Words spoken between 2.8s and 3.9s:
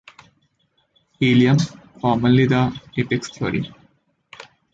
Apex Theory.